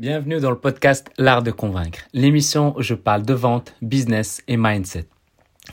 Bienvenue 0.00 0.40
dans 0.40 0.48
le 0.48 0.56
podcast 0.56 1.10
L'Art 1.18 1.42
de 1.42 1.50
Convaincre, 1.50 1.98
l'émission 2.14 2.74
où 2.74 2.80
je 2.80 2.94
parle 2.94 3.20
de 3.20 3.34
vente, 3.34 3.74
business 3.82 4.42
et 4.48 4.56
mindset. 4.56 5.04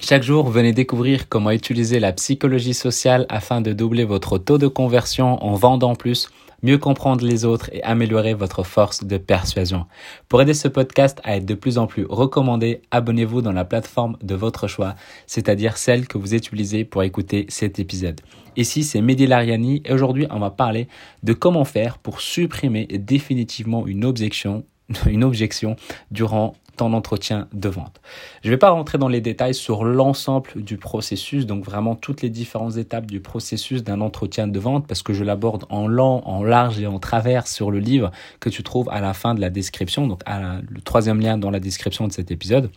Chaque 0.01 0.23
jour, 0.23 0.50
venez 0.50 0.73
découvrir 0.73 1.29
comment 1.29 1.51
utiliser 1.51 2.01
la 2.01 2.11
psychologie 2.11 2.74
sociale 2.74 3.25
afin 3.29 3.61
de 3.61 3.71
doubler 3.71 4.03
votre 4.03 4.37
taux 4.37 4.58
de 4.58 4.67
conversion 4.67 5.42
en 5.42 5.53
vendant 5.53 5.95
plus 5.95 6.29
mieux 6.64 6.78
comprendre 6.78 7.25
les 7.25 7.46
autres 7.46 7.69
et 7.74 7.83
améliorer 7.83 8.34
votre 8.34 8.64
force 8.64 9.04
de 9.04 9.18
persuasion. 9.18 9.86
Pour 10.28 10.42
aider 10.42 10.54
ce 10.54 10.68
podcast 10.68 11.20
à 11.23 11.38
être 11.38 11.46
de 11.46 11.54
plus 11.54 11.78
en 11.78 11.88
plus 11.88 12.05
recommandé, 12.10 12.82
abonnez-vous 12.91 13.41
dans 13.41 13.52
la 13.52 13.66
plateforme 13.66 14.18
de 14.22 14.36
votre 14.36 14.68
choix, 14.68 14.96
c'est-à-dire 15.26 15.78
celle 15.78 16.08
que 16.08 16.18
vous 16.18 16.34
utilisez 16.34 16.86
pour 16.86 17.04
écouter 17.04 17.46
cet 17.50 17.80
épisode. 17.80 18.22
Ici, 18.55 18.84
c'est 18.84 19.02
Mehdi 19.02 19.28
Lariani 19.28 19.82
et 19.86 19.94
aujourd'hui, 19.94 20.26
on 20.32 20.40
va 20.40 20.50
parler 20.50 20.88
de 21.23 21.34
comment 21.34 21.66
faire 21.66 22.00
pour 22.00 22.22
supprimer 22.22 22.88
définitivement 22.88 23.86
une 23.86 24.04
objection, 24.04 24.66
une 25.05 25.24
objection 25.24 25.76
durant 26.12 26.55
ton 26.77 26.94
entretien 26.94 27.48
de 27.54 27.70
vente. 27.70 27.99
Je 28.44 28.48
ne 28.48 28.54
vais 28.54 28.58
pas 28.58 28.70
rentrer 28.70 28.98
dans 28.98 29.08
les 29.08 29.22
détails 29.22 29.54
sur 29.54 29.84
l'ensemble 29.84 30.49
du 30.55 30.77
processus, 30.77 31.45
donc 31.45 31.66
vraiment 31.66 31.95
toutes 31.95 32.22
les 32.22 32.30
différentes 32.30 32.77
étapes 32.77 33.05
du 33.05 33.20
processus 33.20 33.84
d'un 33.84 34.02
entretien 34.02 34.48
de 34.48 34.59
vente, 34.59 34.88
parce 34.88 35.03
que 35.03 35.13
je 35.13 35.23
l'aborde 35.23 35.66
en 35.70 35.88
long, 35.88 36.22
en 36.26 36.44
large 36.44 36.80
et 36.80 36.88
en 36.88 37.00
travers 37.00 37.48
sur 37.48 37.72
le 37.72 37.80
livre 37.80 38.12
que 38.40 38.50
tu 38.50 38.63
trouves 38.63 38.90
à 38.90 39.02
la 39.02 39.13
fin 39.13 39.36
de 39.36 39.41
la 39.41 39.50
description, 39.50 40.08
donc 40.08 40.22
le 40.27 40.81
troisième 40.81 41.20
lien 41.20 41.38
dans 41.38 41.52
la 41.52 41.59
description 41.59 42.08
de 42.08 42.13
cet 42.13 42.31
épisode 42.31 42.70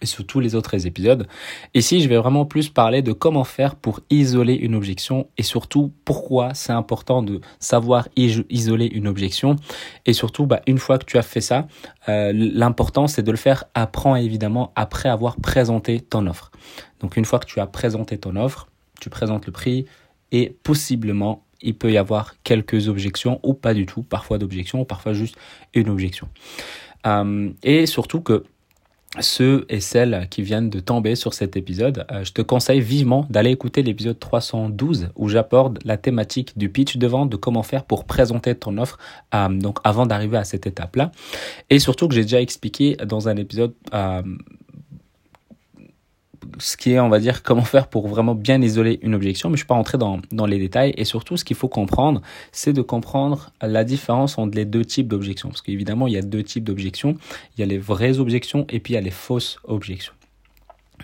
et 0.00 0.06
sur 0.06 0.26
tous 0.26 0.40
les 0.40 0.54
autres 0.54 0.86
épisodes. 0.86 1.26
Ici, 1.74 2.00
je 2.00 2.08
vais 2.08 2.16
vraiment 2.16 2.44
plus 2.44 2.68
parler 2.68 3.02
de 3.02 3.12
comment 3.12 3.44
faire 3.44 3.74
pour 3.74 4.00
isoler 4.10 4.54
une 4.54 4.74
objection 4.74 5.28
et 5.38 5.42
surtout 5.42 5.92
pourquoi 6.04 6.54
c'est 6.54 6.72
important 6.72 7.22
de 7.22 7.40
savoir 7.58 8.08
isoler 8.16 8.86
une 8.86 9.08
objection. 9.08 9.56
Et 10.06 10.12
surtout, 10.12 10.46
bah, 10.46 10.62
une 10.66 10.78
fois 10.78 10.98
que 10.98 11.04
tu 11.04 11.18
as 11.18 11.22
fait 11.22 11.40
ça, 11.40 11.66
euh, 12.08 12.32
l'important 12.34 13.06
c'est 13.06 13.22
de 13.22 13.30
le 13.30 13.36
faire 13.36 13.64
apprends 13.74 14.16
évidemment 14.16 14.72
après 14.76 15.08
avoir 15.08 15.36
présenté 15.36 16.00
ton 16.00 16.26
offre. 16.26 16.50
Donc 17.00 17.16
une 17.16 17.24
fois 17.24 17.38
que 17.38 17.46
tu 17.46 17.60
as 17.60 17.66
présenté 17.66 18.18
ton 18.18 18.36
offre, 18.36 18.68
tu 19.00 19.10
présentes 19.10 19.46
le 19.46 19.52
prix 19.52 19.86
et 20.32 20.56
possiblement 20.62 21.44
il 21.62 21.76
peut 21.76 21.92
y 21.92 21.98
avoir 21.98 22.34
quelques 22.42 22.88
objections 22.88 23.40
ou 23.42 23.54
pas 23.54 23.74
du 23.74 23.86
tout, 23.86 24.02
parfois 24.02 24.38
d'objections, 24.38 24.84
parfois 24.84 25.12
juste 25.12 25.36
une 25.74 25.88
objection. 25.90 26.28
Euh, 27.06 27.50
et 27.62 27.86
surtout 27.86 28.20
que 28.20 28.44
ceux 29.18 29.66
et 29.68 29.80
celles 29.80 30.28
qui 30.30 30.42
viennent 30.42 30.70
de 30.70 30.78
tomber 30.78 31.16
sur 31.16 31.34
cet 31.34 31.56
épisode, 31.56 32.06
euh, 32.12 32.22
je 32.22 32.32
te 32.32 32.42
conseille 32.42 32.80
vivement 32.80 33.26
d'aller 33.28 33.50
écouter 33.50 33.82
l'épisode 33.82 34.18
312 34.18 35.08
où 35.16 35.28
j'apporte 35.28 35.84
la 35.84 35.96
thématique 35.96 36.56
du 36.56 36.68
pitch 36.68 36.96
de 36.96 37.06
vente, 37.08 37.28
de 37.28 37.36
comment 37.36 37.64
faire 37.64 37.84
pour 37.84 38.04
présenter 38.04 38.54
ton 38.54 38.78
offre 38.78 38.98
euh, 39.34 39.48
donc 39.48 39.78
avant 39.82 40.06
d'arriver 40.06 40.36
à 40.36 40.44
cette 40.44 40.66
étape-là. 40.66 41.10
Et 41.70 41.80
surtout 41.80 42.06
que 42.06 42.14
j'ai 42.14 42.22
déjà 42.22 42.40
expliqué 42.40 42.96
dans 43.04 43.28
un 43.28 43.36
épisode 43.36 43.74
euh, 43.94 44.22
ce 46.58 46.76
qui 46.76 46.92
est, 46.92 47.00
on 47.00 47.08
va 47.08 47.18
dire, 47.18 47.42
comment 47.42 47.64
faire 47.64 47.88
pour 47.88 48.08
vraiment 48.08 48.34
bien 48.34 48.60
isoler 48.60 48.98
une 49.02 49.14
objection, 49.14 49.48
mais 49.48 49.54
je 49.54 49.62
ne 49.62 49.64
suis 49.64 49.66
pas 49.66 49.74
rentrer 49.74 49.98
dans, 49.98 50.20
dans 50.32 50.46
les 50.46 50.58
détails. 50.58 50.94
Et 50.96 51.04
surtout, 51.04 51.36
ce 51.36 51.44
qu'il 51.44 51.56
faut 51.56 51.68
comprendre, 51.68 52.22
c'est 52.52 52.72
de 52.72 52.82
comprendre 52.82 53.50
la 53.62 53.84
différence 53.84 54.38
entre 54.38 54.56
les 54.56 54.64
deux 54.64 54.84
types 54.84 55.08
d'objections. 55.08 55.48
Parce 55.48 55.62
qu'évidemment, 55.62 56.06
il 56.06 56.14
y 56.14 56.18
a 56.18 56.22
deux 56.22 56.42
types 56.42 56.64
d'objections. 56.64 57.16
Il 57.56 57.60
y 57.60 57.62
a 57.62 57.66
les 57.66 57.78
vraies 57.78 58.18
objections 58.18 58.66
et 58.68 58.80
puis 58.80 58.92
il 58.92 58.96
y 58.96 58.98
a 58.98 59.02
les 59.02 59.10
fausses 59.10 59.58
objections. 59.64 60.12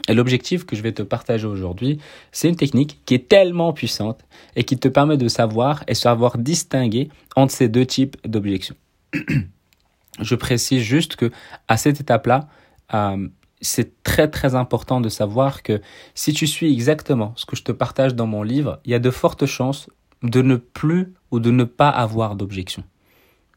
Et 0.09 0.15
l'objectif 0.15 0.65
que 0.65 0.77
je 0.77 0.83
vais 0.83 0.93
te 0.93 1.03
partager 1.03 1.47
aujourd'hui, 1.47 1.99
c'est 2.33 2.49
une 2.49 2.57
technique 2.57 3.01
qui 3.07 3.15
est 3.15 3.29
tellement 3.29 3.73
puissante 3.73 4.21
et 4.55 4.65
qui 4.65 4.79
te 4.79 4.89
permet 4.89 5.17
de 5.17 5.29
savoir 5.29 5.85
et 5.89 5.95
savoir 5.95 6.39
distinguer 6.39 7.09
entre 7.35 7.53
ces 7.53 7.69
deux 7.69 7.87
types 7.87 8.17
d'objections. 8.27 8.77
je 10.21 10.35
précise 10.35 10.83
juste 10.83 11.17
que 11.17 11.31
à 11.69 11.77
cette 11.77 12.01
étape-là, 12.01 12.49
euh, 12.95 13.29
c'est 13.61 14.03
très 14.03 14.29
très 14.29 14.55
important 14.55 15.01
de 15.01 15.09
savoir 15.09 15.63
que 15.63 15.81
si 16.15 16.33
tu 16.33 16.47
suis 16.47 16.73
exactement 16.73 17.33
ce 17.37 17.47
que 17.47 17.57
je 17.57 17.63
te 17.63 17.73
partage 17.73 18.15
dans 18.15 18.27
mon 18.27 18.43
livre, 18.43 18.81
il 18.85 18.93
y 18.93 18.95
a 18.95 18.99
de 18.99 19.11
fortes 19.11 19.47
chances 19.47 19.89
de 20.23 20.43
ne 20.43 20.57
plus 20.57 21.15
ou 21.31 21.41
de 21.41 21.51
ne 21.51 21.65
pas 21.65 21.89
avoir 21.89 22.37
d'objection. 22.37 22.85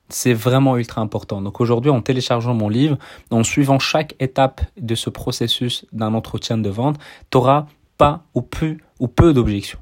C'est 0.09 0.33
vraiment 0.33 0.77
ultra 0.77 1.01
important. 1.01 1.41
Donc 1.41 1.61
aujourd'hui, 1.61 1.91
en 1.91 2.01
téléchargeant 2.01 2.53
mon 2.53 2.69
livre, 2.69 2.97
en 3.29 3.43
suivant 3.43 3.77
chaque 3.77 4.15
étape 4.19 4.61
de 4.77 4.95
ce 4.95 5.09
processus 5.09 5.85
d'un 5.91 6.13
entretien 6.15 6.57
de 6.57 6.69
vente, 6.69 6.97
tu 7.29 7.37
auras 7.37 7.67
pas 7.97 8.23
ou 8.33 8.41
peu 8.41 8.77
ou 8.99 9.07
peu 9.07 9.33
d'objections. 9.33 9.79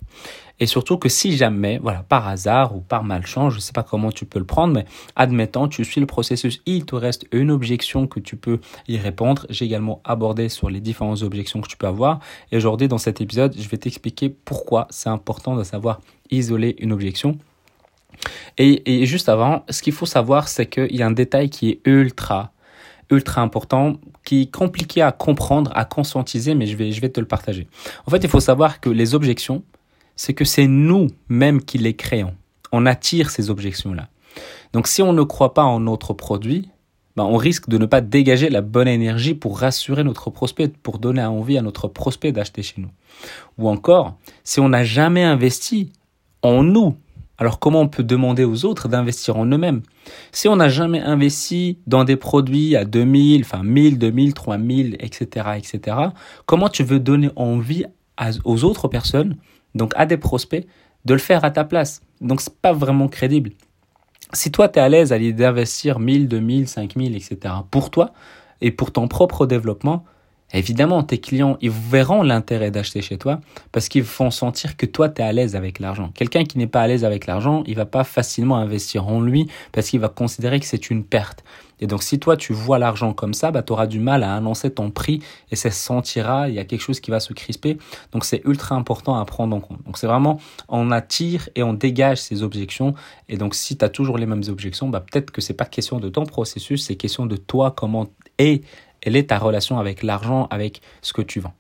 Et 0.59 0.65
surtout 0.65 0.97
que 0.97 1.09
si 1.09 1.37
jamais, 1.37 1.77
voilà, 1.77 2.03
par 2.03 2.27
hasard 2.27 2.75
ou 2.75 2.81
par 2.81 3.03
malchance, 3.03 3.53
je 3.53 3.57
ne 3.57 3.61
sais 3.61 3.73
pas 3.73 3.83
comment 3.83 4.11
tu 4.11 4.25
peux 4.25 4.39
le 4.39 4.45
prendre, 4.45 4.73
mais 4.73 4.85
admettons, 5.15 5.67
tu 5.67 5.83
suis 5.85 6.01
le 6.01 6.07
processus, 6.07 6.61
il 6.65 6.85
te 6.85 6.95
reste 6.95 7.25
une 7.31 7.51
objection 7.51 8.07
que 8.07 8.19
tu 8.19 8.35
peux 8.35 8.59
y 8.87 8.97
répondre. 8.97 9.45
J'ai 9.49 9.65
également 9.65 10.01
abordé 10.03 10.49
sur 10.49 10.69
les 10.69 10.79
différentes 10.79 11.21
objections 11.21 11.61
que 11.61 11.67
tu 11.67 11.77
peux 11.77 11.87
avoir. 11.87 12.19
Et 12.51 12.57
aujourd'hui, 12.57 12.87
dans 12.87 12.97
cet 12.97 13.21
épisode, 13.21 13.55
je 13.57 13.69
vais 13.69 13.77
t'expliquer 13.77 14.29
pourquoi 14.29 14.87
c'est 14.89 15.09
important 15.09 15.55
de 15.55 15.63
savoir 15.63 16.01
isoler 16.31 16.75
une 16.79 16.91
objection. 16.91 17.37
Et, 18.57 19.01
et 19.01 19.05
juste 19.05 19.29
avant, 19.29 19.63
ce 19.69 19.81
qu'il 19.81 19.93
faut 19.93 20.07
savoir, 20.07 20.47
c'est 20.47 20.65
qu'il 20.65 20.95
y 20.95 21.03
a 21.03 21.07
un 21.07 21.11
détail 21.11 21.49
qui 21.49 21.69
est 21.69 21.81
ultra 21.85 22.51
ultra 23.09 23.41
important, 23.41 23.93
qui 24.25 24.43
est 24.43 24.51
compliqué 24.51 25.01
à 25.01 25.11
comprendre, 25.11 25.71
à 25.75 25.85
conscientiser, 25.85 26.55
mais 26.55 26.65
je 26.65 26.75
vais, 26.75 26.91
je 26.91 27.01
vais 27.01 27.09
te 27.09 27.19
le 27.19 27.25
partager. 27.25 27.67
En 28.05 28.11
fait, 28.11 28.23
il 28.23 28.29
faut 28.29 28.39
savoir 28.39 28.81
que 28.81 28.89
les 28.89 29.15
objections, 29.15 29.63
c'est 30.17 30.33
que 30.33 30.43
c'est 30.43 30.67
nous-mêmes 30.67 31.61
qui 31.61 31.77
les 31.77 31.95
créons. 31.95 32.35
On 32.73 32.85
attire 32.85 33.29
ces 33.29 33.49
objections-là. 33.49 34.09
Donc 34.73 34.87
si 34.87 35.01
on 35.01 35.13
ne 35.13 35.23
croit 35.23 35.53
pas 35.53 35.63
en 35.63 35.79
notre 35.79 36.13
produit, 36.13 36.69
ben 37.15 37.23
on 37.23 37.37
risque 37.37 37.69
de 37.69 37.77
ne 37.77 37.85
pas 37.85 38.01
dégager 38.01 38.49
la 38.49 38.61
bonne 38.61 38.87
énergie 38.87 39.33
pour 39.33 39.59
rassurer 39.59 40.03
notre 40.03 40.29
prospect, 40.29 40.67
pour 40.67 40.99
donner 40.99 41.23
envie 41.23 41.57
à 41.57 41.61
notre 41.61 41.87
prospect 41.87 42.31
d'acheter 42.31 42.61
chez 42.61 42.81
nous. 42.81 42.91
Ou 43.57 43.69
encore, 43.69 44.17
si 44.43 44.59
on 44.59 44.69
n'a 44.69 44.83
jamais 44.83 45.23
investi 45.23 45.91
en 46.43 46.61
nous, 46.61 46.95
alors 47.39 47.59
comment 47.59 47.81
on 47.81 47.87
peut 47.87 48.03
demander 48.03 48.43
aux 48.43 48.65
autres 48.65 48.87
d'investir 48.87 49.37
en 49.37 49.45
eux-mêmes? 49.45 49.81
Si 50.31 50.47
on 50.47 50.55
n'a 50.55 50.69
jamais 50.69 50.99
investi 50.99 51.79
dans 51.87 52.03
des 52.03 52.17
produits 52.17 52.75
à 52.75 52.85
2000, 52.85 53.41
enfin 53.41 53.63
1000, 53.63 53.97
2000, 53.97 54.33
3000, 54.33 54.97
etc., 54.99 55.47
etc., 55.57 55.97
comment 56.45 56.69
tu 56.69 56.83
veux 56.83 56.99
donner 56.99 57.29
envie 57.35 57.85
aux 58.43 58.63
autres 58.63 58.87
personnes 58.87 59.37
donc 59.75 59.93
à 59.95 60.05
des 60.05 60.17
prospects, 60.17 60.65
de 61.05 61.13
le 61.13 61.19
faire 61.19 61.45
à 61.45 61.51
ta 61.51 61.63
place. 61.63 62.01
Donc 62.21 62.41
c'est 62.41 62.55
pas 62.55 62.73
vraiment 62.73 63.07
crédible. 63.07 63.51
Si 64.33 64.51
toi 64.51 64.67
tu 64.67 64.79
es 64.79 64.81
à 64.81 64.89
l'aise 64.89 65.13
à 65.13 65.17
l'idée 65.17 65.43
d'investir 65.43 65.99
1000, 65.99 66.27
2000, 66.27 66.67
5000, 66.67 67.15
etc. 67.15 67.53
pour 67.71 67.89
toi 67.89 68.11
et 68.59 68.71
pour 68.71 68.91
ton 68.91 69.07
propre 69.07 69.45
développement, 69.45 70.03
évidemment 70.53 71.03
tes 71.03 71.19
clients 71.19 71.57
ils 71.61 71.71
verront 71.71 72.23
l'intérêt 72.23 72.71
d'acheter 72.71 73.01
chez 73.01 73.17
toi 73.17 73.39
parce 73.71 73.87
qu'ils 73.87 74.03
vont 74.03 74.31
sentir 74.31 74.75
que 74.75 74.85
toi 74.85 75.07
tu 75.07 75.21
es 75.21 75.25
à 75.25 75.31
l'aise 75.31 75.55
avec 75.55 75.79
l'argent. 75.79 76.11
Quelqu'un 76.13 76.43
qui 76.43 76.57
n'est 76.57 76.67
pas 76.67 76.81
à 76.81 76.87
l'aise 76.87 77.05
avec 77.05 77.25
l'argent, 77.25 77.63
il 77.67 77.75
va 77.75 77.85
pas 77.85 78.03
facilement 78.03 78.57
investir 78.57 79.07
en 79.07 79.21
lui 79.21 79.47
parce 79.71 79.89
qu'il 79.89 80.01
va 80.01 80.09
considérer 80.09 80.59
que 80.59 80.65
c'est 80.65 80.89
une 80.89 81.05
perte. 81.05 81.43
Et 81.79 81.87
donc, 81.87 82.03
si 82.03 82.19
toi, 82.19 82.37
tu 82.37 82.53
vois 82.53 82.79
l'argent 82.79 83.13
comme 83.13 83.33
ça, 83.33 83.51
bah, 83.51 83.63
tu 83.63 83.71
auras 83.71 83.87
du 83.87 83.99
mal 83.99 84.23
à 84.23 84.35
annoncer 84.35 84.71
ton 84.71 84.89
prix 84.89 85.21
et 85.51 85.55
ça 85.55 85.69
se 85.69 85.79
sentira, 85.79 86.49
il 86.49 86.55
y 86.55 86.59
a 86.59 86.65
quelque 86.65 86.81
chose 86.81 86.99
qui 86.99 87.11
va 87.11 87.19
se 87.19 87.33
crisper. 87.33 87.77
Donc, 88.11 88.25
c'est 88.25 88.41
ultra 88.45 88.75
important 88.75 89.15
à 89.15 89.25
prendre 89.25 89.55
en 89.55 89.59
compte. 89.59 89.83
Donc, 89.85 89.97
c'est 89.97 90.07
vraiment, 90.07 90.39
on 90.69 90.91
attire 90.91 91.49
et 91.55 91.63
on 91.63 91.73
dégage 91.73 92.19
ces 92.19 92.43
objections. 92.43 92.95
Et 93.29 93.37
donc, 93.37 93.53
si 93.55 93.77
tu 93.77 93.85
as 93.85 93.89
toujours 93.89 94.17
les 94.17 94.25
mêmes 94.25 94.43
objections, 94.47 94.89
bah, 94.89 95.01
peut-être 95.01 95.31
que 95.31 95.41
c'est 95.41 95.53
pas 95.53 95.65
question 95.65 95.99
de 95.99 96.09
ton 96.09 96.25
processus, 96.25 96.85
c'est 96.85 96.95
question 96.95 97.25
de 97.25 97.37
toi, 97.37 97.71
comment 97.71 98.07
est, 98.37 98.63
elle 99.01 99.15
est 99.15 99.29
ta 99.29 99.37
relation 99.37 99.77
avec 99.77 100.03
l'argent, 100.03 100.47
avec 100.49 100.81
ce 101.01 101.13
que 101.13 101.21
tu 101.21 101.39
vends. 101.39 101.53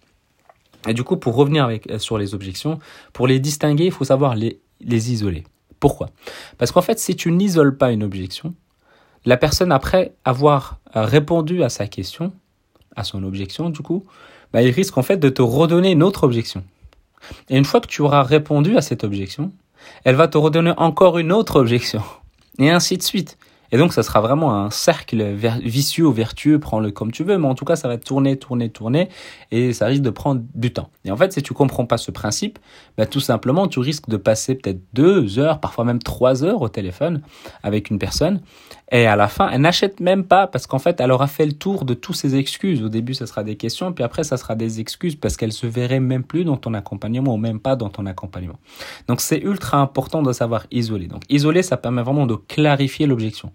Et 0.87 0.93
du 0.93 1.03
coup, 1.03 1.17
pour 1.17 1.35
revenir 1.35 1.65
avec, 1.65 1.89
euh, 1.89 1.99
sur 1.99 2.17
les 2.17 2.33
objections, 2.33 2.79
pour 3.13 3.27
les 3.27 3.39
distinguer, 3.39 3.85
il 3.85 3.91
faut 3.91 4.05
savoir 4.05 4.35
les, 4.35 4.59
les 4.81 5.11
isoler. 5.11 5.43
Pourquoi? 5.79 6.09
Parce 6.57 6.71
qu'en 6.71 6.81
fait, 6.81 6.97
si 6.99 7.15
tu 7.15 7.31
n'isoles 7.31 7.77
pas 7.77 7.91
une 7.91 8.03
objection, 8.03 8.55
la 9.25 9.37
personne, 9.37 9.71
après 9.71 10.13
avoir 10.25 10.79
euh, 10.95 11.03
répondu 11.03 11.63
à 11.63 11.69
sa 11.69 11.87
question, 11.87 12.33
à 12.95 13.03
son 13.03 13.23
objection 13.23 13.69
du 13.69 13.81
coup, 13.81 14.05
bah, 14.53 14.61
il 14.61 14.71
risque 14.71 14.97
en 14.97 15.03
fait 15.03 15.17
de 15.17 15.29
te 15.29 15.41
redonner 15.41 15.91
une 15.91 16.03
autre 16.03 16.23
objection. 16.23 16.63
Et 17.49 17.57
une 17.57 17.65
fois 17.65 17.81
que 17.81 17.87
tu 17.87 18.01
auras 18.01 18.23
répondu 18.23 18.77
à 18.77 18.81
cette 18.81 19.03
objection, 19.03 19.51
elle 20.03 20.15
va 20.15 20.27
te 20.27 20.37
redonner 20.37 20.73
encore 20.77 21.17
une 21.17 21.31
autre 21.31 21.59
objection. 21.59 22.01
Et 22.59 22.69
ainsi 22.69 22.97
de 22.97 23.03
suite. 23.03 23.37
Et 23.71 23.77
donc, 23.77 23.93
ça 23.93 24.01
sera 24.01 24.21
vraiment 24.21 24.55
un 24.55 24.69
cercle 24.69 25.21
vicieux 25.61 26.07
ou 26.07 26.13
vertueux, 26.13 26.59
prends-le 26.59 26.91
comme 26.91 27.11
tu 27.11 27.23
veux, 27.23 27.37
mais 27.37 27.47
en 27.47 27.55
tout 27.55 27.65
cas, 27.65 27.75
ça 27.75 27.87
va 27.87 27.97
tourner, 27.97 28.37
tourner, 28.37 28.69
tourner, 28.69 29.09
et 29.51 29.73
ça 29.73 29.87
risque 29.87 30.03
de 30.03 30.09
prendre 30.09 30.41
du 30.55 30.71
temps. 30.71 30.89
Et 31.03 31.11
en 31.11 31.17
fait, 31.17 31.33
si 31.33 31.43
tu 31.43 31.53
comprends 31.53 31.85
pas 31.85 31.97
ce 31.97 32.11
principe, 32.11 32.59
bah, 32.97 33.05
tout 33.05 33.19
simplement, 33.19 33.67
tu 33.67 33.79
risques 33.79 34.07
de 34.07 34.17
passer 34.17 34.55
peut-être 34.55 34.79
deux 34.93 35.37
heures, 35.37 35.59
parfois 35.59 35.83
même 35.83 35.99
trois 35.99 36.43
heures 36.43 36.61
au 36.61 36.69
téléphone 36.69 37.21
avec 37.61 37.89
une 37.89 37.99
personne, 37.99 38.41
Et 38.89 39.05
à 39.05 39.17
la 39.17 39.27
fin, 39.27 39.49
elle 39.49 39.61
n'achète 39.61 39.99
même 39.99 40.23
pas 40.23 40.47
parce 40.47 40.65
qu'en 40.65 40.79
fait, 40.79 41.01
elle 41.01 41.11
aura 41.11 41.27
fait 41.27 41.45
le 41.45 41.51
tour 41.51 41.83
de 41.83 41.93
toutes 41.93 42.15
ses 42.15 42.35
excuses. 42.35 42.81
Au 42.81 42.89
début, 42.89 43.13
ça 43.13 43.27
sera 43.27 43.43
des 43.43 43.57
questions, 43.57 43.91
puis 43.91 44.03
après, 44.03 44.23
ça 44.23 44.37
sera 44.37 44.55
des 44.55 44.79
excuses 44.79 45.15
parce 45.15 45.35
qu'elle 45.35 45.51
se 45.51 45.67
verrait 45.67 45.99
même 45.99 46.23
plus 46.23 46.45
dans 46.45 46.55
ton 46.55 46.73
accompagnement 46.73 47.33
ou 47.33 47.37
même 47.37 47.59
pas 47.59 47.75
dans 47.75 47.89
ton 47.89 48.05
accompagnement. 48.05 48.59
Donc, 49.09 49.19
c'est 49.19 49.39
ultra 49.39 49.79
important 49.79 50.21
de 50.21 50.31
savoir 50.31 50.67
isoler. 50.71 51.07
Donc, 51.07 51.23
isoler, 51.29 51.63
ça 51.63 51.75
permet 51.75 52.01
vraiment 52.01 52.25
de 52.25 52.35
clarifier 52.35 53.07
l'objection 53.07 53.51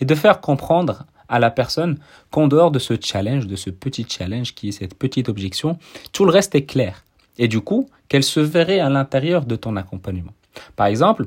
et 0.00 0.04
de 0.04 0.14
faire 0.14 0.42
comprendre 0.42 1.06
à 1.30 1.38
la 1.38 1.50
personne 1.50 1.98
qu'en 2.30 2.46
dehors 2.46 2.70
de 2.70 2.78
ce 2.78 2.94
challenge, 3.00 3.46
de 3.46 3.56
ce 3.56 3.70
petit 3.70 4.06
challenge 4.06 4.54
qui 4.54 4.68
est 4.68 4.72
cette 4.72 4.98
petite 4.98 5.30
objection, 5.30 5.78
tout 6.12 6.26
le 6.26 6.30
reste 6.30 6.54
est 6.54 6.66
clair. 6.66 7.04
Et 7.38 7.48
du 7.48 7.60
coup, 7.60 7.88
qu'elle 8.08 8.22
se 8.22 8.40
verrait 8.40 8.80
à 8.80 8.90
l'intérieur 8.90 9.46
de 9.46 9.56
ton 9.56 9.76
accompagnement. 9.76 10.32
Par 10.76 10.86
exemple, 10.86 11.26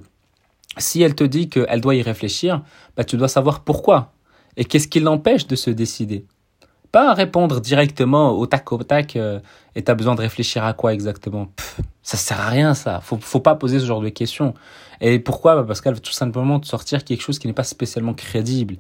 si 0.78 1.02
elle 1.02 1.16
te 1.16 1.24
dit 1.24 1.50
qu'elle 1.50 1.82
doit 1.82 1.96
y 1.96 2.02
réfléchir, 2.02 2.62
bah, 2.96 3.04
tu 3.04 3.18
dois 3.18 3.28
savoir 3.28 3.62
pourquoi. 3.62 4.14
Et 4.56 4.66
qu'est-ce 4.66 4.88
qui 4.88 5.00
l'empêche 5.00 5.48
de 5.48 5.56
se 5.56 5.70
décider? 5.70 6.26
Pas 6.92 7.14
répondre 7.14 7.60
directement 7.60 8.32
au 8.32 8.48
tac 8.48 8.72
au 8.72 8.82
tac 8.84 9.16
euh, 9.16 9.40
et 9.76 9.84
tu 9.84 9.92
as 9.92 9.96
besoin 9.96 10.16
de 10.16 10.22
réfléchir 10.22 10.64
à 10.64 10.74
quoi 10.74 10.94
exactement? 10.94 11.52
Ça 12.02 12.16
ça 12.16 12.18
sert 12.18 12.40
à 12.40 12.50
rien 12.50 12.74
ça. 12.74 13.02
Faut, 13.02 13.18
faut 13.20 13.42
pas 13.42 13.56
poser 13.56 13.80
ce 13.80 13.86
genre 13.86 14.00
de 14.00 14.08
questions. 14.08 14.54
Et 15.02 15.20
pourquoi? 15.20 15.56
Bah, 15.58 15.64
Parce 15.68 15.82
qu'elle 15.82 15.94
veut 15.94 16.00
tout 16.00 16.14
simplement 16.14 16.60
te 16.60 16.66
sortir 16.66 17.04
quelque 17.04 17.22
chose 17.22 17.38
qui 17.38 17.48
n'est 17.48 17.54
pas 17.54 17.66
spécialement 17.66 18.14
crédible. 18.14 18.78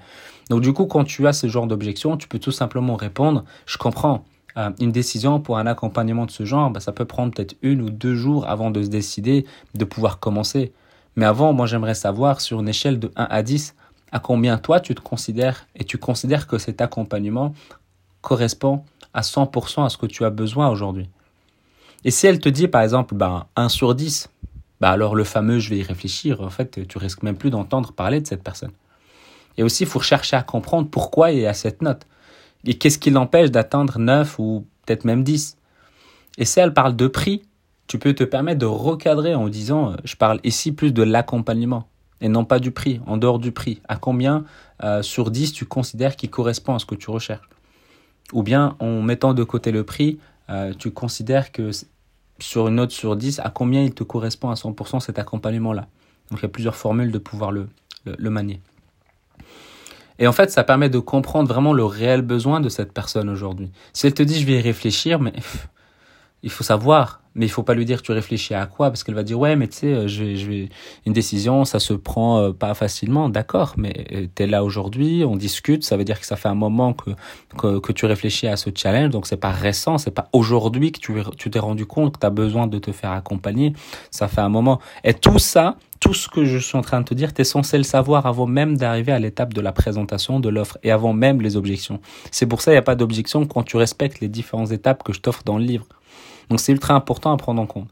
Donc 0.49 0.61
du 0.61 0.71
coup, 0.71 0.85
quand 0.85 1.03
tu 1.03 1.27
as 1.27 1.33
ce 1.33 1.47
genre 1.47 1.67
d'objection, 1.67 2.15
tu 2.15 2.27
peux 2.27 2.39
tout 2.39 2.51
simplement 2.51 2.95
répondre, 2.95 3.43
je 3.65 3.77
comprends. 3.77 4.23
Euh, 4.57 4.71
une 4.79 4.91
décision 4.91 5.39
pour 5.39 5.59
un 5.59 5.67
accompagnement 5.67 6.25
de 6.25 6.31
ce 6.31 6.43
genre, 6.43 6.71
bah, 6.71 6.79
ça 6.79 6.91
peut 6.91 7.05
prendre 7.05 7.33
peut-être 7.33 7.55
une 7.61 7.81
ou 7.81 7.89
deux 7.89 8.15
jours 8.15 8.47
avant 8.47 8.71
de 8.71 8.81
se 8.81 8.87
décider 8.87 9.45
de 9.75 9.85
pouvoir 9.85 10.19
commencer. 10.19 10.71
Mais 11.17 11.25
avant, 11.25 11.51
moi, 11.51 11.65
j'aimerais 11.65 11.95
savoir 11.95 12.39
sur 12.39 12.61
une 12.61 12.69
échelle 12.69 12.99
de 12.99 13.11
1 13.15 13.27
à 13.29 13.41
10, 13.41 13.75
à 14.11 14.19
combien 14.19 14.57
toi 14.59 14.79
tu 14.79 14.93
te 14.93 15.01
considères 15.01 15.67
et 15.75 15.83
tu 15.83 15.97
considères 15.97 16.47
que 16.47 16.59
cet 16.59 16.79
accompagnement 16.79 17.53
correspond 18.21 18.83
à 19.13 19.21
100% 19.21 19.83
à 19.83 19.89
ce 19.89 19.97
que 19.97 20.05
tu 20.05 20.23
as 20.23 20.29
besoin 20.29 20.69
aujourd'hui? 20.69 21.09
Et 22.05 22.11
si 22.11 22.27
elle 22.27 22.39
te 22.39 22.47
dit 22.47 22.67
par 22.67 22.83
exemple 22.83 23.15
ben, 23.15 23.47
1 23.55 23.67
sur 23.67 23.95
10, 23.95 24.29
bah 24.79 24.91
alors 24.91 25.15
le 25.15 25.23
fameux 25.23 25.57
je 25.57 25.71
vais 25.71 25.79
y 25.79 25.83
réfléchir, 25.83 26.39
en 26.41 26.51
fait, 26.51 26.87
tu 26.87 26.99
risques 26.99 27.23
même 27.23 27.35
plus 27.35 27.49
d'entendre 27.49 27.93
parler 27.93 28.21
de 28.21 28.27
cette 28.27 28.43
personne. 28.43 28.71
Et 29.57 29.63
aussi, 29.63 29.83
il 29.83 29.89
faut 29.89 29.99
chercher 29.99 30.35
à 30.35 30.43
comprendre 30.43 30.87
pourquoi 30.87 31.31
il 31.31 31.39
y 31.39 31.47
a 31.47 31.53
cette 31.55 31.81
note. 31.81 32.05
Et 32.63 32.77
qu'est-ce 32.77 32.99
qui 32.99 33.09
l'empêche 33.09 33.49
d'atteindre 33.49 33.97
9 33.97 34.37
ou 34.37 34.67
peut-être 34.85 35.03
même 35.03 35.23
10. 35.23 35.57
Et 36.37 36.45
si 36.45 36.59
elle 36.59 36.75
parle 36.75 36.95
de 36.95 37.07
prix, 37.07 37.41
tu 37.87 37.99
peux 37.99 38.13
te 38.13 38.23
permettre 38.23 38.59
de 38.59 38.65
recadrer 38.65 39.33
en 39.33 39.47
disant, 39.47 39.91
euh, 39.91 39.95
je 40.03 40.15
parle 40.15 40.39
ici 40.43 40.73
plus 40.73 40.91
de 40.91 41.03
l'accompagnement 41.03 41.87
et 42.19 42.29
non 42.29 42.45
pas 42.45 42.59
du 42.59 42.71
prix, 42.71 42.99
en 43.05 43.17
dehors 43.17 43.39
du 43.39 43.51
prix. 43.51 43.81
À 43.87 43.95
combien 43.95 44.43
euh, 44.83 45.01
sur 45.01 45.31
10 45.31 45.53
tu 45.53 45.65
considères 45.65 46.15
qu'il 46.15 46.29
correspond 46.29 46.75
à 46.75 46.79
ce 46.79 46.85
que 46.85 46.95
tu 46.95 47.09
recherches? 47.09 47.47
Ou 48.33 48.43
bien 48.43 48.75
en 48.79 49.01
mettant 49.01 49.33
de 49.33 49.43
côté 49.43 49.71
le 49.71 49.83
prix, 49.83 50.19
euh, 50.49 50.73
tu 50.77 50.91
considères 50.91 51.51
que 51.51 51.71
sur 52.39 52.67
une 52.67 52.75
note 52.75 52.91
sur 52.91 53.15
10, 53.15 53.39
à 53.39 53.49
combien 53.49 53.83
il 53.83 53.93
te 53.93 54.03
correspond 54.03 54.49
à 54.49 54.55
100% 54.55 54.99
cet 54.99 55.17
accompagnement-là? 55.17 55.87
Donc 56.29 56.39
il 56.39 56.43
y 56.43 56.45
a 56.45 56.49
plusieurs 56.49 56.75
formules 56.75 57.11
de 57.11 57.17
pouvoir 57.17 57.51
le, 57.51 57.69
le, 58.05 58.29
manier. 58.29 58.59
Et 60.19 60.27
en 60.27 60.33
fait, 60.33 60.51
ça 60.51 60.63
permet 60.63 60.89
de 60.89 60.99
comprendre 60.99 61.47
vraiment 61.47 61.71
le 61.71 61.85
réel 61.85 62.21
besoin 62.21 62.59
de 62.59 62.69
cette 62.69 62.91
personne 62.91 63.29
aujourd'hui. 63.29 63.71
Si 63.93 64.07
elle 64.07 64.13
te 64.13 64.23
dit 64.23 64.39
je 64.39 64.45
vais 64.45 64.57
y 64.57 64.61
réfléchir, 64.61 65.19
mais 65.19 65.33
il 66.47 66.49
faut 66.49 66.63
savoir 66.63 67.19
mais 67.35 67.45
il 67.45 67.49
faut 67.49 67.61
pas 67.61 67.73
lui 67.73 67.83
dire 67.83 68.01
tu 68.01 68.13
réfléchis 68.13 68.53
à 68.53 68.65
quoi 68.65 68.89
parce 68.89 69.03
qu'elle 69.03 69.15
va 69.15 69.23
dire 69.23 69.37
ouais 69.37 69.57
mais 69.57 69.67
tu 69.67 69.77
sais 69.79 69.93
euh, 69.93 70.07
je 70.07 70.35
je 70.35 70.67
une 71.05 71.13
décision 71.13 71.65
ça 71.65 71.79
se 71.79 71.93
prend 71.93 72.39
euh, 72.39 72.51
pas 72.53 72.73
facilement 72.73 73.27
d'accord 73.27 73.73
mais 73.75 74.07
euh, 74.13 74.27
tu 74.33 74.43
es 74.43 74.47
là 74.47 74.63
aujourd'hui 74.63 75.25
on 75.25 75.35
discute 75.35 75.83
ça 75.83 75.97
veut 75.97 76.05
dire 76.05 76.21
que 76.21 76.25
ça 76.25 76.37
fait 76.37 76.47
un 76.47 76.55
moment 76.55 76.93
que 76.93 77.11
que, 77.57 77.91
tu 77.91 78.05
réfléchis 78.05 78.47
à 78.47 78.55
ce 78.55 78.69
challenge 78.73 79.09
donc 79.09 79.27
c'est 79.27 79.43
pas 79.47 79.51
récent 79.51 79.97
c'est 79.97 80.11
pas 80.11 80.29
aujourd'hui 80.31 80.93
que 80.93 80.99
tu 80.99 81.13
tu 81.37 81.49
t'es 81.49 81.59
rendu 81.59 81.85
compte 81.85 82.13
que 82.13 82.19
tu 82.19 82.25
as 82.25 82.31
besoin 82.31 82.65
de 82.65 82.79
te 82.79 82.93
faire 82.93 83.11
accompagner 83.11 83.73
ça 84.09 84.29
fait 84.29 84.41
un 84.41 84.49
moment 84.49 84.79
et 85.03 85.13
tout 85.13 85.39
ça 85.39 85.75
tout 85.99 86.13
ce 86.13 86.27
que 86.27 86.45
je 86.45 86.57
suis 86.57 86.77
en 86.77 86.81
train 86.81 87.01
de 87.01 87.05
te 87.05 87.15
dire, 87.15 87.33
tu 87.33 87.41
es 87.41 87.43
censé 87.43 87.75
le 87.75 87.83
savoir 87.83 88.27
avant 88.27 88.45
même 88.45 88.77
d'arriver 88.77 89.11
à 89.11 89.17
l'étape 89.17 89.53
de 89.55 89.61
la 89.61 89.71
présentation 89.71 90.39
de 90.39 90.47
l'offre 90.47 90.77
et 90.83 90.91
avant 90.91 91.11
même 91.11 91.41
les 91.41 91.57
objections. 91.57 91.99
C'est 92.29 92.45
pour 92.45 92.61
ça 92.61 92.69
qu'il 92.69 92.75
n'y 92.75 92.79
a 92.79 92.83
pas 92.83 92.95
d'objection 92.95 93.47
quand 93.47 93.63
tu 93.63 93.77
respectes 93.77 94.19
les 94.19 94.27
différentes 94.27 94.71
étapes 94.71 95.01
que 95.01 95.11
je 95.11 95.21
t'offre 95.21 95.41
dans 95.43 95.57
le 95.57 95.63
livre. 95.63 95.87
Donc 96.49 96.59
c'est 96.59 96.71
ultra 96.71 96.93
important 96.93 97.33
à 97.33 97.37
prendre 97.37 97.61
en 97.61 97.65
compte. 97.65 97.87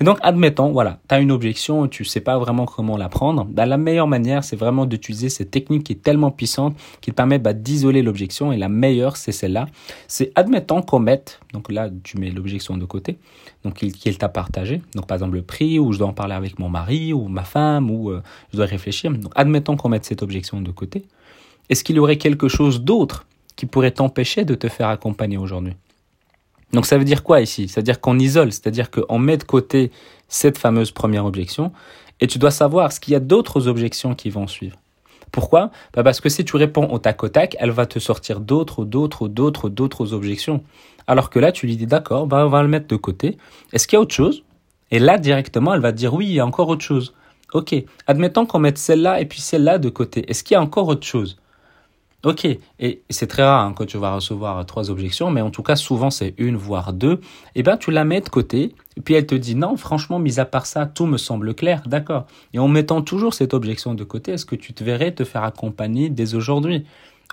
Et 0.00 0.04
donc, 0.04 0.18
admettons, 0.22 0.70
voilà, 0.70 1.00
tu 1.08 1.14
as 1.14 1.18
une 1.18 1.32
objection 1.32 1.86
et 1.86 1.88
tu 1.88 2.04
sais 2.04 2.20
pas 2.20 2.38
vraiment 2.38 2.66
comment 2.66 2.96
la 2.96 3.08
prendre. 3.08 3.44
Bah, 3.44 3.66
la 3.66 3.76
meilleure 3.78 4.06
manière, 4.06 4.44
c'est 4.44 4.54
vraiment 4.54 4.86
d'utiliser 4.86 5.28
cette 5.28 5.50
technique 5.50 5.82
qui 5.84 5.94
est 5.94 6.02
tellement 6.02 6.30
puissante 6.30 6.76
qui 7.00 7.10
te 7.10 7.16
permet 7.16 7.40
bah, 7.40 7.52
d'isoler 7.52 8.02
l'objection. 8.02 8.52
Et 8.52 8.56
la 8.56 8.68
meilleure, 8.68 9.16
c'est 9.16 9.32
celle-là. 9.32 9.66
C'est 10.06 10.30
admettons 10.36 10.82
qu'on 10.82 11.00
mette, 11.00 11.40
donc 11.52 11.72
là, 11.72 11.90
tu 12.04 12.16
mets 12.18 12.30
l'objection 12.30 12.76
de 12.76 12.84
côté, 12.84 13.18
donc 13.64 13.74
qu'il 13.74 14.18
t'a 14.18 14.28
partagé. 14.28 14.82
Donc, 14.94 15.08
par 15.08 15.16
exemple, 15.16 15.34
le 15.34 15.42
prix, 15.42 15.80
ou 15.80 15.92
je 15.92 15.98
dois 15.98 16.08
en 16.08 16.12
parler 16.12 16.34
avec 16.34 16.60
mon 16.60 16.68
mari, 16.68 17.12
ou 17.12 17.26
ma 17.26 17.42
femme, 17.42 17.90
ou 17.90 18.10
euh, 18.10 18.22
je 18.52 18.56
dois 18.56 18.66
réfléchir. 18.66 19.10
Donc, 19.10 19.32
admettons 19.34 19.76
qu'on 19.76 19.88
mette 19.88 20.04
cette 20.04 20.22
objection 20.22 20.60
de 20.60 20.70
côté. 20.70 21.06
Est-ce 21.70 21.82
qu'il 21.82 21.96
y 21.96 21.98
aurait 21.98 22.18
quelque 22.18 22.46
chose 22.46 22.82
d'autre 22.82 23.26
qui 23.56 23.66
pourrait 23.66 23.90
t'empêcher 23.90 24.44
de 24.44 24.54
te 24.54 24.68
faire 24.68 24.88
accompagner 24.88 25.38
aujourd'hui? 25.38 25.74
Donc 26.72 26.86
ça 26.86 26.98
veut 26.98 27.04
dire 27.04 27.22
quoi 27.22 27.40
ici? 27.40 27.68
C'est-à-dire 27.68 28.00
qu'on 28.00 28.18
isole, 28.18 28.52
c'est-à-dire 28.52 28.90
qu'on 28.90 29.18
met 29.18 29.36
de 29.36 29.44
côté 29.44 29.90
cette 30.28 30.58
fameuse 30.58 30.90
première 30.90 31.24
objection 31.24 31.72
et 32.20 32.26
tu 32.26 32.38
dois 32.38 32.50
savoir 32.50 32.92
ce 32.92 33.00
qu'il 33.00 33.12
y 33.12 33.16
a 33.16 33.20
d'autres 33.20 33.68
objections 33.68 34.14
qui 34.14 34.30
vont 34.30 34.46
suivre. 34.46 34.76
Pourquoi? 35.32 35.70
Bah 35.94 36.02
Parce 36.02 36.20
que 36.20 36.28
si 36.28 36.44
tu 36.44 36.56
réponds 36.56 36.88
au 36.90 36.98
tac 36.98 37.22
au 37.22 37.28
tac, 37.28 37.56
elle 37.58 37.70
va 37.70 37.86
te 37.86 37.98
sortir 37.98 38.40
d'autres, 38.40 38.84
d'autres, 38.84 39.28
d'autres, 39.28 39.68
d'autres 39.68 40.12
objections. 40.14 40.62
Alors 41.06 41.30
que 41.30 41.38
là, 41.38 41.52
tu 41.52 41.66
lui 41.66 41.76
dis 41.76 41.86
d'accord, 41.86 42.26
bah 42.26 42.44
on 42.46 42.48
va 42.48 42.62
le 42.62 42.68
mettre 42.68 42.88
de 42.88 42.96
côté. 42.96 43.38
Est-ce 43.72 43.86
qu'il 43.86 43.96
y 43.96 43.98
a 43.98 44.00
autre 44.00 44.14
chose? 44.14 44.42
Et 44.90 44.98
là, 44.98 45.18
directement, 45.18 45.74
elle 45.74 45.80
va 45.80 45.92
te 45.92 45.98
dire 45.98 46.14
oui, 46.14 46.26
il 46.26 46.32
y 46.32 46.40
a 46.40 46.46
encore 46.46 46.68
autre 46.68 46.84
chose. 46.84 47.14
Ok, 47.52 47.74
admettons 48.06 48.46
qu'on 48.46 48.58
mette 48.58 48.78
celle-là 48.78 49.20
et 49.20 49.26
puis 49.26 49.40
celle-là 49.40 49.78
de 49.78 49.88
côté. 49.88 50.30
Est-ce 50.30 50.44
qu'il 50.44 50.54
y 50.54 50.58
a 50.58 50.62
encore 50.62 50.88
autre 50.88 51.06
chose? 51.06 51.38
Ok, 52.24 52.48
et 52.80 53.02
c'est 53.10 53.28
très 53.28 53.44
rare 53.44 53.64
hein, 53.64 53.72
quand 53.76 53.86
tu 53.86 53.96
vas 53.96 54.12
recevoir 54.12 54.66
trois 54.66 54.90
objections, 54.90 55.30
mais 55.30 55.40
en 55.40 55.50
tout 55.50 55.62
cas 55.62 55.76
souvent 55.76 56.10
c'est 56.10 56.34
une 56.36 56.56
voire 56.56 56.92
deux. 56.92 57.20
Et 57.54 57.60
eh 57.60 57.62
ben 57.62 57.76
tu 57.76 57.92
la 57.92 58.04
mets 58.04 58.20
de 58.20 58.28
côté, 58.28 58.74
et 58.96 59.00
puis 59.00 59.14
elle 59.14 59.26
te 59.26 59.36
dit 59.36 59.54
non, 59.54 59.76
franchement, 59.76 60.18
mis 60.18 60.40
à 60.40 60.44
part 60.44 60.66
ça, 60.66 60.84
tout 60.84 61.06
me 61.06 61.16
semble 61.16 61.54
clair, 61.54 61.82
d'accord. 61.86 62.26
Et 62.54 62.58
en 62.58 62.66
mettant 62.66 63.02
toujours 63.02 63.34
cette 63.34 63.54
objection 63.54 63.94
de 63.94 64.02
côté, 64.02 64.32
est-ce 64.32 64.46
que 64.46 64.56
tu 64.56 64.72
te 64.72 64.82
verrais 64.82 65.12
te 65.12 65.22
faire 65.22 65.44
accompagner 65.44 66.10
dès 66.10 66.34
aujourd'hui? 66.34 66.84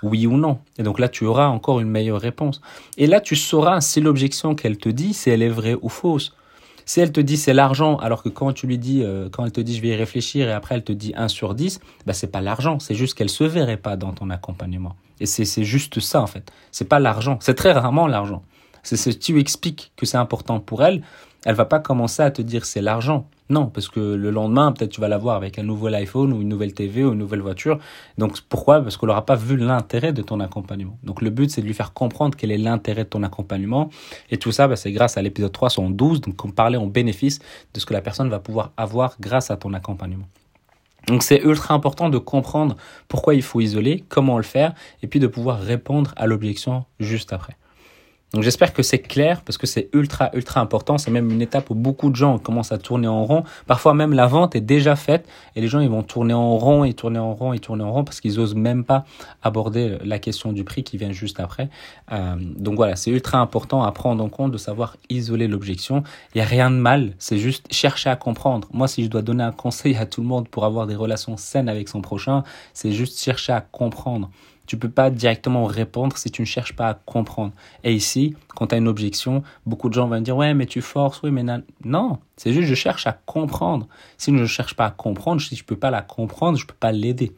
Oui 0.04 0.28
ou 0.28 0.36
non? 0.36 0.60
Et 0.78 0.84
donc 0.84 1.00
là, 1.00 1.08
tu 1.08 1.24
auras 1.24 1.48
encore 1.48 1.80
une 1.80 1.88
meilleure 1.88 2.20
réponse. 2.20 2.60
Et 2.96 3.08
là, 3.08 3.20
tu 3.20 3.34
sauras 3.34 3.80
si 3.80 4.00
l'objection 4.00 4.54
qu'elle 4.54 4.78
te 4.78 4.88
dit, 4.88 5.14
si 5.14 5.30
elle 5.30 5.42
est 5.42 5.48
vraie 5.48 5.76
ou 5.82 5.88
fausse. 5.88 6.36
Si 6.86 7.00
elle 7.00 7.10
te 7.10 7.20
dit 7.20 7.36
c'est 7.36 7.52
l'argent, 7.52 7.96
alors 7.96 8.22
que 8.22 8.28
quand 8.28 8.52
tu 8.52 8.68
lui 8.68 8.78
dis, 8.78 9.02
euh, 9.02 9.28
quand 9.30 9.44
elle 9.44 9.52
te 9.52 9.60
dit 9.60 9.76
je 9.76 9.82
vais 9.82 9.88
y 9.88 9.94
réfléchir 9.96 10.48
et 10.48 10.52
après 10.52 10.76
elle 10.76 10.84
te 10.84 10.92
dit 10.92 11.12
1 11.16 11.26
sur 11.26 11.54
10, 11.54 11.80
bah 12.06 12.12
c'est 12.12 12.30
pas 12.30 12.40
l'argent, 12.40 12.78
c'est 12.78 12.94
juste 12.94 13.14
qu'elle 13.14 13.28
se 13.28 13.42
verrait 13.42 13.76
pas 13.76 13.96
dans 13.96 14.12
ton 14.12 14.30
accompagnement. 14.30 14.94
Et 15.18 15.26
c'est 15.26 15.64
juste 15.64 15.98
ça 15.98 16.22
en 16.22 16.26
fait. 16.26 16.52
C'est 16.70 16.88
pas 16.88 17.00
l'argent, 17.00 17.38
c'est 17.40 17.54
très 17.54 17.72
rarement 17.72 18.06
l'argent. 18.06 18.42
C'est 18.84 19.18
tu 19.18 19.40
expliques 19.40 19.92
que 19.96 20.06
c'est 20.06 20.16
important 20.16 20.60
pour 20.60 20.84
elle, 20.84 21.02
elle 21.46 21.54
va 21.54 21.64
pas 21.64 21.78
commencer 21.78 22.22
à 22.22 22.30
te 22.32 22.42
dire 22.42 22.66
c'est 22.66 22.82
l'argent. 22.82 23.28
Non, 23.50 23.66
parce 23.66 23.88
que 23.88 24.00
le 24.00 24.30
lendemain, 24.30 24.72
peut-être 24.72 24.90
tu 24.90 25.00
vas 25.00 25.06
l'avoir 25.06 25.36
avec 25.36 25.60
un 25.60 25.62
nouvel 25.62 25.94
iPhone 25.94 26.32
ou 26.32 26.42
une 26.42 26.48
nouvelle 26.48 26.74
TV 26.74 27.04
ou 27.04 27.12
une 27.12 27.18
nouvelle 27.20 27.40
voiture. 27.40 27.78
Donc 28.18 28.40
pourquoi? 28.48 28.80
Parce 28.80 28.96
qu'on 28.96 29.06
n'aura 29.06 29.24
pas 29.24 29.36
vu 29.36 29.56
l'intérêt 29.56 30.12
de 30.12 30.22
ton 30.22 30.40
accompagnement. 30.40 30.98
Donc 31.04 31.22
le 31.22 31.30
but, 31.30 31.48
c'est 31.48 31.60
de 31.60 31.66
lui 31.68 31.72
faire 31.72 31.92
comprendre 31.92 32.36
quel 32.36 32.50
est 32.50 32.58
l'intérêt 32.58 33.04
de 33.04 33.08
ton 33.08 33.22
accompagnement. 33.22 33.90
Et 34.32 34.38
tout 34.38 34.50
ça, 34.50 34.66
bah, 34.66 34.74
c'est 34.74 34.90
grâce 34.90 35.16
à 35.18 35.22
l'épisode 35.22 35.52
312, 35.52 36.20
donc 36.20 36.44
on 36.44 36.50
parlait 36.50 36.78
en 36.78 36.88
bénéfice 36.88 37.38
de 37.72 37.78
ce 37.78 37.86
que 37.86 37.92
la 37.92 38.00
personne 38.00 38.28
va 38.28 38.40
pouvoir 38.40 38.72
avoir 38.76 39.14
grâce 39.20 39.52
à 39.52 39.56
ton 39.56 39.72
accompagnement. 39.72 40.26
Donc 41.06 41.22
c'est 41.22 41.40
ultra 41.44 41.74
important 41.74 42.08
de 42.08 42.18
comprendre 42.18 42.76
pourquoi 43.06 43.36
il 43.36 43.42
faut 43.42 43.60
isoler, 43.60 44.02
comment 44.08 44.36
le 44.36 44.42
faire, 44.42 44.74
et 45.00 45.06
puis 45.06 45.20
de 45.20 45.28
pouvoir 45.28 45.60
répondre 45.60 46.12
à 46.16 46.26
l'objection 46.26 46.84
juste 46.98 47.32
après. 47.32 47.56
Donc 48.32 48.42
j'espère 48.42 48.72
que 48.72 48.82
c'est 48.82 48.98
clair 48.98 49.42
parce 49.42 49.56
que 49.56 49.68
c'est 49.68 49.88
ultra 49.92 50.30
ultra 50.34 50.60
important. 50.60 50.98
C'est 50.98 51.12
même 51.12 51.30
une 51.30 51.40
étape 51.40 51.70
où 51.70 51.74
beaucoup 51.74 52.10
de 52.10 52.16
gens 52.16 52.38
commencent 52.38 52.72
à 52.72 52.78
tourner 52.78 53.06
en 53.06 53.24
rond. 53.24 53.44
Parfois 53.66 53.94
même 53.94 54.12
la 54.12 54.26
vente 54.26 54.56
est 54.56 54.60
déjà 54.60 54.96
faite 54.96 55.28
et 55.54 55.60
les 55.60 55.68
gens 55.68 55.78
ils 55.78 55.88
vont 55.88 56.02
tourner 56.02 56.34
en 56.34 56.58
rond 56.58 56.82
et 56.82 56.92
tourner 56.92 57.20
en 57.20 57.34
rond 57.34 57.52
et 57.52 57.60
tourner 57.60 57.84
en 57.84 57.92
rond 57.92 58.02
parce 58.02 58.20
qu'ils 58.20 58.40
osent 58.40 58.56
même 58.56 58.84
pas 58.84 59.04
aborder 59.42 59.98
la 60.04 60.18
question 60.18 60.52
du 60.52 60.64
prix 60.64 60.82
qui 60.82 60.96
vient 60.96 61.12
juste 61.12 61.38
après. 61.38 61.70
Euh, 62.10 62.34
donc 62.38 62.74
voilà, 62.74 62.96
c'est 62.96 63.12
ultra 63.12 63.38
important 63.38 63.84
à 63.84 63.92
prendre 63.92 64.22
en 64.22 64.28
compte 64.28 64.50
de 64.50 64.58
savoir 64.58 64.96
isoler 65.08 65.46
l'objection. 65.46 66.02
Il 66.34 66.38
y 66.38 66.40
a 66.40 66.44
rien 66.46 66.70
de 66.70 66.76
mal, 66.76 67.14
c'est 67.18 67.38
juste 67.38 67.72
chercher 67.72 68.10
à 68.10 68.16
comprendre. 68.16 68.68
Moi 68.72 68.88
si 68.88 69.04
je 69.04 69.08
dois 69.08 69.22
donner 69.22 69.44
un 69.44 69.52
conseil 69.66 69.96
à 69.96 70.04
tout 70.04 70.20
le 70.20 70.26
monde 70.26 70.48
pour 70.48 70.64
avoir 70.64 70.88
des 70.88 70.96
relations 70.96 71.36
saines 71.36 71.68
avec 71.68 71.88
son 71.88 72.00
prochain, 72.00 72.42
c'est 72.74 72.90
juste 72.90 73.22
chercher 73.22 73.52
à 73.52 73.60
comprendre. 73.60 74.30
Tu 74.66 74.76
peux 74.76 74.88
pas 74.88 75.10
directement 75.10 75.64
répondre 75.64 76.16
si 76.16 76.30
tu 76.30 76.42
ne 76.42 76.46
cherches 76.46 76.74
pas 76.74 76.88
à 76.88 76.94
comprendre. 76.94 77.52
Et 77.84 77.92
ici, 77.92 78.34
quand 78.54 78.68
tu 78.68 78.74
as 78.74 78.78
une 78.78 78.88
objection, 78.88 79.42
beaucoup 79.64 79.88
de 79.88 79.94
gens 79.94 80.08
vont 80.08 80.20
dire 80.20 80.36
ouais 80.36 80.54
mais 80.54 80.66
tu 80.66 80.80
forces, 80.80 81.22
oui 81.22 81.30
mais 81.30 81.42
non. 81.42 81.62
Non, 81.84 82.18
c'est 82.36 82.52
juste 82.52 82.68
je 82.68 82.74
cherche 82.74 83.06
à 83.06 83.12
comprendre. 83.12 83.86
Si 84.18 84.30
je 84.30 84.36
ne 84.36 84.46
cherche 84.46 84.74
pas 84.74 84.86
à 84.86 84.90
comprendre, 84.90 85.40
si 85.40 85.56
je 85.56 85.64
peux 85.64 85.76
pas 85.76 85.90
la 85.90 86.02
comprendre, 86.02 86.58
je 86.58 86.66
peux 86.66 86.74
pas 86.78 86.92
l'aider. 86.92 87.32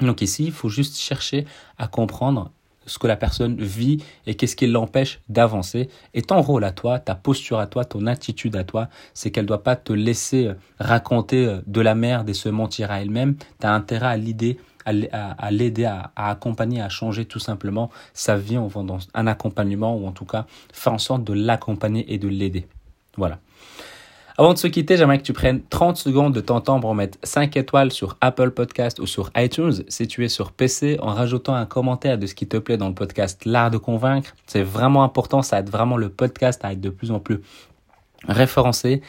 Donc 0.00 0.22
ici, 0.22 0.44
il 0.46 0.52
faut 0.52 0.68
juste 0.68 0.98
chercher 0.98 1.46
à 1.78 1.86
comprendre 1.86 2.50
ce 2.86 2.98
que 2.98 3.06
la 3.06 3.16
personne 3.16 3.56
vit 3.56 4.02
et 4.26 4.34
qu'est-ce 4.34 4.56
qui 4.56 4.66
l'empêche 4.66 5.20
d'avancer. 5.28 5.88
Et 6.12 6.22
ton 6.22 6.40
rôle 6.42 6.64
à 6.64 6.72
toi, 6.72 6.98
ta 6.98 7.14
posture 7.14 7.58
à 7.58 7.66
toi, 7.66 7.84
ton 7.84 8.06
attitude 8.06 8.56
à 8.56 8.64
toi, 8.64 8.88
c'est 9.14 9.30
qu'elle 9.30 9.44
ne 9.44 9.48
doit 9.48 9.62
pas 9.62 9.76
te 9.76 9.92
laisser 9.92 10.50
raconter 10.78 11.60
de 11.66 11.80
la 11.80 11.94
merde 11.94 12.28
et 12.28 12.34
se 12.34 12.48
mentir 12.48 12.90
à 12.90 13.00
elle-même. 13.00 13.36
Tu 13.60 13.66
as 13.66 13.72
intérêt 13.72 14.06
à 14.06 14.16
l'aider 14.16 14.58
à, 14.84 15.50
l'aider, 15.50 15.84
à, 15.84 16.10
accompagner, 16.16 16.80
à 16.80 16.88
changer 16.88 17.24
tout 17.24 17.38
simplement 17.38 17.90
sa 18.12 18.36
vie 18.36 18.58
en 18.58 18.66
vendant 18.66 18.98
un 19.14 19.26
accompagnement 19.26 19.96
ou 19.96 20.06
en 20.06 20.12
tout 20.12 20.24
cas 20.24 20.46
faire 20.72 20.92
en 20.92 20.98
sorte 20.98 21.24
de 21.24 21.32
l'accompagner 21.32 22.12
et 22.12 22.18
de 22.18 22.28
l'aider. 22.28 22.66
Voilà. 23.16 23.38
Avant 24.36 24.52
de 24.52 24.58
se 24.58 24.66
quitter, 24.66 24.96
j'aimerais 24.96 25.18
que 25.18 25.22
tu 25.22 25.32
prennes 25.32 25.62
30 25.70 25.96
secondes 25.96 26.34
de 26.34 26.40
ton 26.40 26.60
temps 26.60 26.80
pour 26.80 26.92
mettre 26.96 27.18
5 27.22 27.56
étoiles 27.56 27.92
sur 27.92 28.16
Apple 28.20 28.50
Podcast 28.50 28.98
ou 28.98 29.06
sur 29.06 29.30
iTunes 29.36 29.84
si 29.86 30.08
tu 30.08 30.24
es 30.24 30.28
sur 30.28 30.50
PC 30.50 30.98
en 31.00 31.14
rajoutant 31.14 31.54
un 31.54 31.66
commentaire 31.66 32.18
de 32.18 32.26
ce 32.26 32.34
qui 32.34 32.48
te 32.48 32.56
plaît 32.56 32.76
dans 32.76 32.88
le 32.88 32.94
podcast 32.94 33.44
L'Art 33.44 33.70
de 33.70 33.78
Convaincre. 33.78 34.34
C'est 34.48 34.64
vraiment 34.64 35.04
important, 35.04 35.42
ça 35.42 35.60
aide 35.60 35.70
vraiment 35.70 35.96
le 35.96 36.08
podcast 36.08 36.64
à 36.64 36.72
être 36.72 36.80
de 36.80 36.90
plus 36.90 37.12
en 37.12 37.20
plus 37.20 37.42
référencé. 38.26 39.02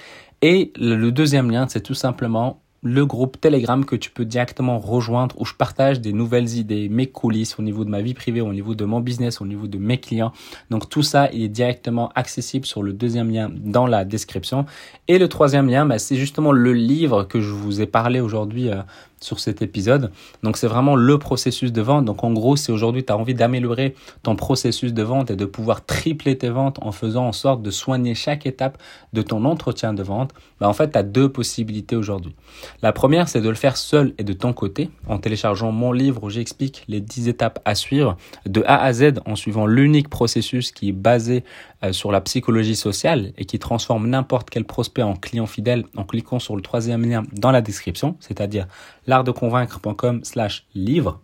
Et 0.44 0.72
le 0.76 1.10
deuxième 1.12 1.50
lien, 1.50 1.66
c'est 1.68 1.82
tout 1.82 1.96
simplement 1.96 2.62
le 2.86 3.04
groupe 3.04 3.42
Telegram 3.42 3.84
que 3.84 3.96
tu 3.96 4.12
peux 4.12 4.26
directement 4.26 4.78
rejoindre 4.78 5.36
où 5.42 5.46
je 5.46 5.56
partage 5.56 6.02
des 6.02 6.14
nouvelles 6.14 6.56
idées, 6.56 6.88
mes 6.88 7.08
coulisses 7.08 7.58
au 7.58 7.64
niveau 7.64 7.84
de 7.84 7.90
ma 7.90 8.04
vie 8.04 8.14
privée, 8.14 8.42
au 8.42 8.54
niveau 8.54 8.76
de 8.76 8.86
mon 8.86 9.00
business, 9.00 9.42
au 9.42 9.48
niveau 9.48 9.66
de 9.66 9.80
mes 9.80 9.98
clients. 9.98 10.32
Donc 10.70 10.88
tout 10.88 11.02
ça 11.02 11.32
est 11.32 11.48
directement 11.48 12.12
accessible 12.14 12.68
sur 12.68 12.84
le 12.84 12.94
deuxième 12.94 13.32
lien 13.32 13.50
dans 13.52 13.88
la 13.88 14.06
description. 14.06 14.68
Et 15.08 15.18
le 15.18 15.28
troisième 15.28 15.68
lien, 15.68 15.88
bah, 15.88 15.98
c'est 15.98 16.16
justement 16.16 16.52
le 16.52 16.74
livre 16.74 17.24
que 17.24 17.42
je 17.42 17.50
vous 17.50 17.82
ai 17.82 17.88
parlé 17.88 18.20
aujourd'hui 18.20 18.70
euh, 18.70 18.84
sur 19.26 19.40
cet 19.40 19.62
épisode. 19.62 20.12
Donc 20.44 20.56
c'est 20.56 20.68
vraiment 20.68 20.96
le 20.96 21.18
processus 21.18 21.74
de 21.74 21.82
vente. 21.82 22.06
Donc 22.06 22.24
en 22.24 22.32
gros, 22.32 22.56
si 22.56 22.72
aujourd'hui 22.72 23.04
tu 23.04 23.12
as 23.12 23.18
envie 23.18 23.34
d'améliorer 23.34 23.96
ton 24.24 24.36
processus 24.36 24.94
de 24.94 25.04
vente 25.04 25.32
et 25.32 25.36
de 25.36 25.46
pouvoir 25.46 25.86
tripler 25.86 26.38
tes 26.38 26.50
ventes 26.50 26.78
en 26.82 26.92
faisant 26.92 27.26
en 27.28 27.32
sorte 27.32 27.62
de 27.62 27.72
soigner 27.72 28.16
chaque 28.16 28.46
étape 28.46 28.78
de 29.14 29.22
ton 29.22 29.44
entretien 29.46 29.94
de 29.94 30.04
vente, 30.04 30.34
bah 30.60 30.70
en 30.70 30.74
fait 30.74 30.92
tu 30.92 30.98
as 30.98 31.04
deux 31.04 31.30
possibilités 31.30 31.96
aujourd'hui. 31.96 32.36
La 32.82 32.94
première, 32.94 33.28
c'est 33.28 33.42
de 33.42 33.50
le 33.50 33.56
faire 33.56 33.78
seul 33.78 34.14
et 34.18 34.24
de 34.24 34.34
ton 34.34 34.54
côté 34.54 34.90
en 35.08 35.18
téléchargeant 35.18 35.72
mon 35.72 35.92
livre 35.92 36.24
où 36.24 36.30
j'explique 36.30 36.84
les 36.88 37.02
10 37.02 37.28
étapes 37.28 37.60
à 37.66 37.76
suivre 37.76 38.18
de 38.46 38.64
A 38.68 38.82
à 38.84 38.94
Z 38.94 39.20
en 39.26 39.36
suivant 39.36 39.66
l'unique 39.66 40.10
processus 40.10 40.72
qui 40.72 40.90
est 40.90 40.94
basé 40.94 41.44
euh, 41.84 41.94
sur 41.94 42.12
la 42.12 42.22
psychologie 42.22 42.76
sociale 42.76 43.34
et 43.38 43.46
qui 43.46 43.60
transforme 43.60 44.08
n'importe 44.08 44.50
quel 44.50 44.66
prospect 44.66 45.02
en 45.02 45.16
client 45.16 45.46
fidèle 45.46 45.86
en 45.96 46.04
cliquant 46.04 46.40
sur 46.40 46.56
le 46.56 46.62
troisième 46.62 47.04
lien 47.06 47.24
dans 47.34 47.52
la 47.52 47.62
description, 47.62 48.16
c'est-à-dire 48.20 48.68
l'artdeconvaincre.com 49.16 50.24
slash 50.24 50.66
livre. 50.74 51.22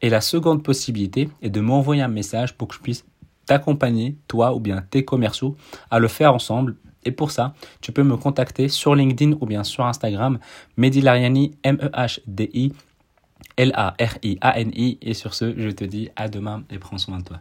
Et 0.00 0.08
la 0.08 0.20
seconde 0.20 0.62
possibilité 0.62 1.28
est 1.42 1.50
de 1.50 1.60
m'envoyer 1.60 2.02
un 2.02 2.08
message 2.08 2.56
pour 2.56 2.68
que 2.68 2.74
je 2.74 2.80
puisse 2.80 3.04
t'accompagner, 3.46 4.16
toi 4.28 4.54
ou 4.54 4.60
bien 4.60 4.82
tes 4.90 5.04
commerciaux, 5.04 5.56
à 5.90 5.98
le 5.98 6.08
faire 6.08 6.34
ensemble. 6.34 6.76
Et 7.04 7.12
pour 7.12 7.30
ça, 7.30 7.54
tu 7.80 7.92
peux 7.92 8.02
me 8.02 8.16
contacter 8.16 8.68
sur 8.68 8.94
LinkedIn 8.94 9.36
ou 9.40 9.46
bien 9.46 9.64
sur 9.64 9.86
Instagram, 9.86 10.38
Mehdi 10.76 11.00
Lariani, 11.00 11.52
M-E-H-D-I, 11.62 12.72
L-A-R-I-A-N-I. 13.56 14.98
Et 15.00 15.14
sur 15.14 15.34
ce, 15.34 15.54
je 15.56 15.70
te 15.70 15.84
dis 15.84 16.10
à 16.16 16.28
demain 16.28 16.64
et 16.70 16.78
prends 16.78 16.98
soin 16.98 17.18
de 17.18 17.24
toi. 17.24 17.40